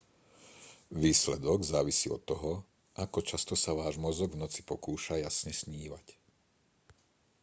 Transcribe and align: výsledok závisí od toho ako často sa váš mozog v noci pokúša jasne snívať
výsledok 1.03 1.61
závisí 1.63 2.07
od 2.17 2.21
toho 2.31 2.51
ako 3.03 3.19
často 3.29 3.53
sa 3.63 3.71
váš 3.79 3.95
mozog 4.05 4.29
v 4.33 4.41
noci 4.43 4.61
pokúša 4.71 5.13
jasne 5.25 5.53
snívať 5.61 6.05